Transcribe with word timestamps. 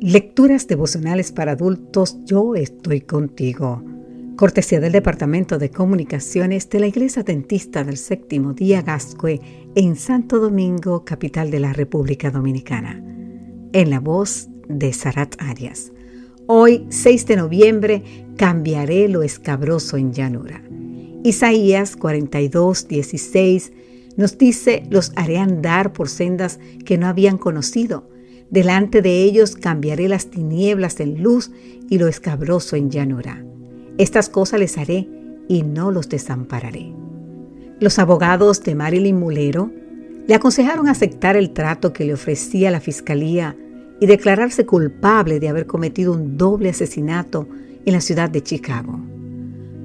Lecturas 0.00 0.66
devocionales 0.66 1.32
para 1.32 1.52
adultos, 1.52 2.18
yo 2.26 2.54
estoy 2.54 3.00
contigo. 3.00 3.82
Cortesía 4.36 4.78
del 4.78 4.92
Departamento 4.92 5.56
de 5.56 5.70
Comunicaciones 5.70 6.68
de 6.68 6.80
la 6.80 6.86
Iglesia 6.86 7.22
Dentista 7.22 7.82
del 7.82 7.96
Séptimo 7.96 8.52
Día 8.52 8.82
Gascue 8.82 9.40
en 9.74 9.96
Santo 9.96 10.38
Domingo, 10.38 11.06
capital 11.06 11.50
de 11.50 11.60
la 11.60 11.72
República 11.72 12.30
Dominicana. 12.30 13.02
En 13.72 13.88
la 13.88 13.98
voz 13.98 14.50
de 14.68 14.92
Sarat 14.92 15.34
Arias. 15.38 15.92
Hoy, 16.46 16.84
6 16.90 17.26
de 17.26 17.36
noviembre, 17.36 18.02
cambiaré 18.36 19.08
lo 19.08 19.22
escabroso 19.22 19.96
en 19.96 20.12
llanura. 20.12 20.62
Isaías 21.24 21.96
42, 21.96 22.86
16 22.86 23.72
nos 24.18 24.36
dice, 24.36 24.82
los 24.90 25.12
haré 25.16 25.38
andar 25.38 25.94
por 25.94 26.10
sendas 26.10 26.60
que 26.84 26.98
no 26.98 27.06
habían 27.06 27.38
conocido 27.38 28.14
Delante 28.50 29.02
de 29.02 29.22
ellos 29.22 29.56
cambiaré 29.56 30.08
las 30.08 30.30
tinieblas 30.30 31.00
en 31.00 31.22
luz 31.22 31.50
y 31.90 31.98
lo 31.98 32.06
escabroso 32.06 32.76
en 32.76 32.90
llanura. 32.90 33.44
Estas 33.98 34.28
cosas 34.28 34.60
les 34.60 34.78
haré 34.78 35.08
y 35.48 35.62
no 35.62 35.90
los 35.90 36.08
desampararé. 36.08 36.92
Los 37.80 37.98
abogados 37.98 38.62
de 38.62 38.74
Marilyn 38.74 39.18
Mulero 39.18 39.70
le 40.28 40.34
aconsejaron 40.34 40.88
aceptar 40.88 41.36
el 41.36 41.50
trato 41.50 41.92
que 41.92 42.04
le 42.04 42.14
ofrecía 42.14 42.70
la 42.70 42.80
fiscalía 42.80 43.56
y 44.00 44.06
declararse 44.06 44.64
culpable 44.64 45.40
de 45.40 45.48
haber 45.48 45.66
cometido 45.66 46.12
un 46.12 46.36
doble 46.36 46.70
asesinato 46.70 47.48
en 47.84 47.94
la 47.94 48.00
ciudad 48.00 48.30
de 48.30 48.42
Chicago, 48.42 49.00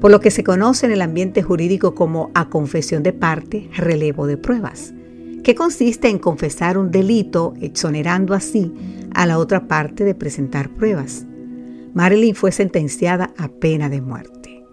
por 0.00 0.10
lo 0.10 0.20
que 0.20 0.30
se 0.30 0.44
conoce 0.44 0.86
en 0.86 0.92
el 0.92 1.02
ambiente 1.02 1.42
jurídico 1.42 1.94
como 1.94 2.30
a 2.34 2.48
confesión 2.48 3.02
de 3.02 3.12
parte, 3.12 3.70
relevo 3.74 4.26
de 4.26 4.36
pruebas 4.36 4.94
que 5.42 5.54
consiste 5.54 6.08
en 6.08 6.18
confesar 6.18 6.76
un 6.78 6.90
delito, 6.90 7.54
exonerando 7.60 8.34
así 8.34 8.72
a 9.14 9.26
la 9.26 9.38
otra 9.38 9.66
parte 9.66 10.04
de 10.04 10.14
presentar 10.14 10.70
pruebas. 10.70 11.26
Marilyn 11.94 12.34
fue 12.34 12.52
sentenciada 12.52 13.32
a 13.36 13.48
pena 13.48 13.88
de 13.88 14.00
muerte. 14.00 14.64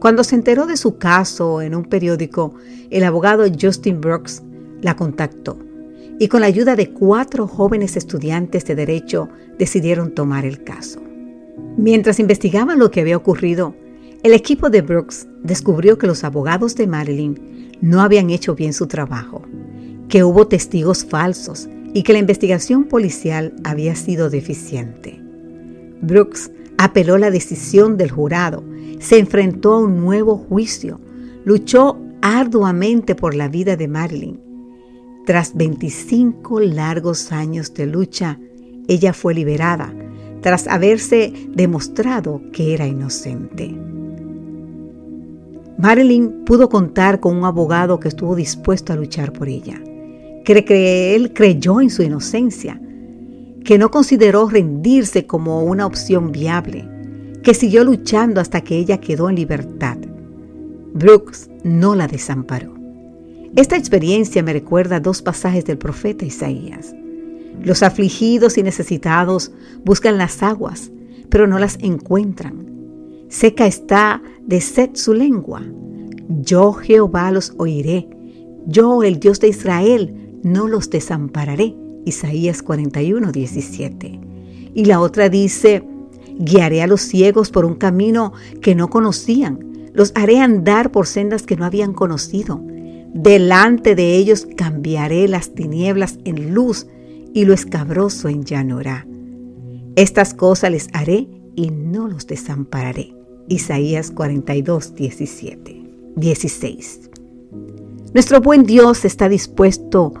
Cuando 0.00 0.24
se 0.24 0.34
enteró 0.34 0.66
de 0.66 0.76
su 0.76 0.98
caso 0.98 1.60
en 1.60 1.74
un 1.74 1.84
periódico, 1.84 2.54
el 2.90 3.04
abogado 3.04 3.44
Justin 3.60 4.00
Brooks 4.00 4.42
la 4.80 4.96
contactó 4.96 5.58
y 6.20 6.28
con 6.28 6.40
la 6.40 6.46
ayuda 6.46 6.74
de 6.74 6.90
cuatro 6.90 7.46
jóvenes 7.46 7.96
estudiantes 7.96 8.64
de 8.64 8.74
derecho 8.74 9.28
decidieron 9.58 10.14
tomar 10.14 10.44
el 10.44 10.64
caso. 10.64 11.00
Mientras 11.76 12.18
investigaban 12.18 12.78
lo 12.78 12.90
que 12.90 13.00
había 13.00 13.16
ocurrido, 13.16 13.74
el 14.24 14.32
equipo 14.32 14.68
de 14.68 14.82
Brooks 14.82 15.28
descubrió 15.42 15.96
que 15.98 16.08
los 16.08 16.24
abogados 16.24 16.74
de 16.74 16.88
Marilyn 16.88 17.76
no 17.80 18.00
habían 18.00 18.30
hecho 18.30 18.56
bien 18.56 18.72
su 18.72 18.88
trabajo 18.88 19.44
que 20.08 20.24
hubo 20.24 20.46
testigos 20.46 21.04
falsos 21.04 21.68
y 21.92 22.02
que 22.02 22.12
la 22.12 22.18
investigación 22.18 22.84
policial 22.84 23.54
había 23.64 23.94
sido 23.94 24.30
deficiente. 24.30 25.20
Brooks 26.00 26.50
apeló 26.78 27.18
la 27.18 27.30
decisión 27.30 27.96
del 27.96 28.10
jurado, 28.10 28.64
se 29.00 29.18
enfrentó 29.18 29.74
a 29.74 29.80
un 29.80 29.96
nuevo 29.96 30.36
juicio, 30.36 31.00
luchó 31.44 31.98
arduamente 32.22 33.14
por 33.14 33.34
la 33.34 33.48
vida 33.48 33.76
de 33.76 33.88
Marilyn. 33.88 34.40
Tras 35.26 35.54
25 35.54 36.60
largos 36.60 37.32
años 37.32 37.74
de 37.74 37.86
lucha, 37.86 38.38
ella 38.86 39.12
fue 39.12 39.34
liberada 39.34 39.94
tras 40.40 40.68
haberse 40.68 41.32
demostrado 41.48 42.40
que 42.52 42.72
era 42.72 42.86
inocente. 42.86 43.76
Marilyn 45.78 46.44
pudo 46.44 46.68
contar 46.68 47.18
con 47.18 47.36
un 47.36 47.44
abogado 47.44 47.98
que 47.98 48.08
estuvo 48.08 48.36
dispuesto 48.36 48.92
a 48.92 48.96
luchar 48.96 49.32
por 49.32 49.48
ella 49.48 49.82
él 50.52 51.32
creyó 51.32 51.80
en 51.80 51.90
su 51.90 52.02
inocencia, 52.02 52.80
que 53.64 53.78
no 53.78 53.90
consideró 53.90 54.48
rendirse 54.48 55.26
como 55.26 55.62
una 55.62 55.84
opción 55.84 56.32
viable, 56.32 56.88
que 57.42 57.54
siguió 57.54 57.84
luchando 57.84 58.40
hasta 58.40 58.62
que 58.62 58.76
ella 58.76 58.98
quedó 58.98 59.28
en 59.28 59.36
libertad. 59.36 59.98
Brooks 60.94 61.50
no 61.64 61.94
la 61.94 62.06
desamparó. 62.06 62.74
Esta 63.56 63.76
experiencia 63.76 64.42
me 64.42 64.52
recuerda 64.52 65.00
dos 65.00 65.22
pasajes 65.22 65.64
del 65.64 65.78
profeta 65.78 66.24
Isaías. 66.24 66.94
Los 67.62 67.82
afligidos 67.82 68.56
y 68.56 68.62
necesitados 68.62 69.52
buscan 69.84 70.18
las 70.18 70.42
aguas, 70.42 70.90
pero 71.28 71.46
no 71.46 71.58
las 71.58 71.78
encuentran. 71.80 72.66
Seca 73.28 73.66
está 73.66 74.22
de 74.46 74.60
sed 74.60 74.90
su 74.94 75.12
lengua. 75.12 75.62
Yo 76.28 76.72
Jehová 76.72 77.30
los 77.30 77.52
oiré. 77.58 78.08
Yo, 78.66 79.02
el 79.02 79.18
Dios 79.18 79.40
de 79.40 79.48
Israel, 79.48 80.27
no 80.42 80.68
los 80.68 80.90
desampararé. 80.90 81.74
Isaías 82.04 82.62
41, 82.62 83.32
17. 83.32 84.20
Y 84.74 84.84
la 84.84 85.00
otra 85.00 85.28
dice, 85.28 85.84
guiaré 86.38 86.82
a 86.82 86.86
los 86.86 87.02
ciegos 87.02 87.50
por 87.50 87.64
un 87.64 87.74
camino 87.74 88.32
que 88.62 88.74
no 88.74 88.88
conocían, 88.88 89.90
los 89.92 90.12
haré 90.14 90.38
andar 90.38 90.92
por 90.92 91.06
sendas 91.06 91.42
que 91.42 91.56
no 91.56 91.64
habían 91.64 91.92
conocido. 91.92 92.60
Delante 93.12 93.94
de 93.94 94.16
ellos 94.16 94.46
cambiaré 94.56 95.26
las 95.28 95.54
tinieblas 95.54 96.18
en 96.24 96.54
luz 96.54 96.86
y 97.34 97.44
lo 97.44 97.54
escabroso 97.54 98.28
en 98.28 98.44
llanura. 98.44 99.06
Estas 99.96 100.34
cosas 100.34 100.70
les 100.70 100.88
haré 100.92 101.26
y 101.56 101.70
no 101.70 102.06
los 102.06 102.26
desampararé. 102.26 103.14
Isaías 103.48 104.10
42, 104.10 104.94
17, 104.94 105.82
16. 106.14 107.10
Nuestro 108.14 108.40
buen 108.40 108.64
Dios 108.64 109.04
está 109.04 109.28
dispuesto 109.28 110.12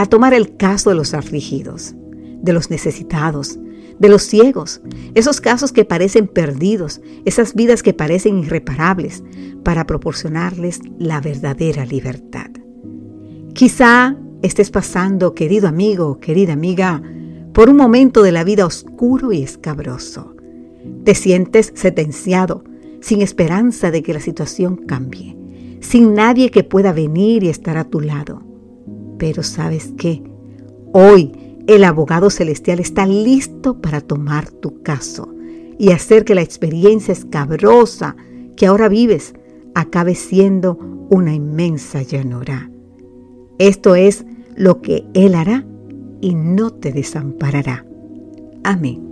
a 0.00 0.06
tomar 0.06 0.32
el 0.32 0.56
caso 0.56 0.88
de 0.88 0.96
los 0.96 1.12
afligidos, 1.12 1.94
de 2.40 2.54
los 2.54 2.70
necesitados, 2.70 3.58
de 3.98 4.08
los 4.08 4.22
ciegos, 4.22 4.80
esos 5.14 5.42
casos 5.42 5.72
que 5.72 5.84
parecen 5.84 6.26
perdidos, 6.26 7.02
esas 7.26 7.54
vidas 7.54 7.82
que 7.82 7.92
parecen 7.92 8.38
irreparables, 8.38 9.22
para 9.62 9.86
proporcionarles 9.86 10.80
la 10.98 11.20
verdadera 11.20 11.84
libertad. 11.84 12.48
Quizá 13.52 14.16
estés 14.40 14.70
pasando, 14.70 15.34
querido 15.34 15.68
amigo, 15.68 16.18
querida 16.18 16.54
amiga, 16.54 17.02
por 17.52 17.68
un 17.68 17.76
momento 17.76 18.22
de 18.22 18.32
la 18.32 18.42
vida 18.42 18.64
oscuro 18.64 19.32
y 19.32 19.42
escabroso. 19.42 20.34
Te 21.04 21.14
sientes 21.14 21.74
sentenciado, 21.74 22.64
sin 23.02 23.20
esperanza 23.20 23.90
de 23.90 24.02
que 24.02 24.14
la 24.14 24.20
situación 24.20 24.76
cambie, 24.76 25.36
sin 25.80 26.14
nadie 26.14 26.50
que 26.50 26.64
pueda 26.64 26.94
venir 26.94 27.44
y 27.44 27.50
estar 27.50 27.76
a 27.76 27.84
tu 27.84 28.00
lado. 28.00 28.49
Pero 29.20 29.42
sabes 29.42 29.92
qué? 29.98 30.22
Hoy 30.94 31.32
el 31.66 31.84
abogado 31.84 32.30
celestial 32.30 32.80
está 32.80 33.06
listo 33.06 33.80
para 33.80 34.00
tomar 34.00 34.50
tu 34.50 34.82
caso 34.82 35.28
y 35.78 35.90
hacer 35.92 36.24
que 36.24 36.34
la 36.34 36.40
experiencia 36.40 37.12
escabrosa 37.12 38.16
que 38.56 38.66
ahora 38.66 38.88
vives 38.88 39.34
acabe 39.74 40.14
siendo 40.14 40.78
una 41.10 41.34
inmensa 41.34 42.02
llanura. 42.02 42.70
Esto 43.58 43.94
es 43.94 44.24
lo 44.56 44.80
que 44.80 45.04
Él 45.12 45.34
hará 45.34 45.66
y 46.22 46.34
no 46.34 46.70
te 46.70 46.90
desamparará. 46.90 47.84
Amén. 48.64 49.09